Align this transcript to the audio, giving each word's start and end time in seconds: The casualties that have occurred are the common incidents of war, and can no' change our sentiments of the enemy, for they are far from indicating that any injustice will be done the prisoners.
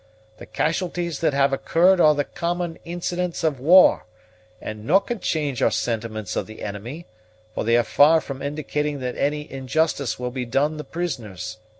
The 0.39 0.47
casualties 0.47 1.19
that 1.19 1.35
have 1.35 1.53
occurred 1.53 2.01
are 2.01 2.15
the 2.15 2.23
common 2.23 2.79
incidents 2.85 3.43
of 3.43 3.59
war, 3.59 4.07
and 4.59 4.79
can 4.79 4.87
no' 4.87 5.19
change 5.21 5.61
our 5.61 5.69
sentiments 5.69 6.35
of 6.35 6.47
the 6.47 6.63
enemy, 6.63 7.05
for 7.53 7.63
they 7.63 7.77
are 7.77 7.83
far 7.83 8.19
from 8.19 8.41
indicating 8.41 8.99
that 9.01 9.15
any 9.15 9.41
injustice 9.51 10.17
will 10.17 10.31
be 10.31 10.43
done 10.43 10.77
the 10.77 10.83
prisoners. 10.83 11.59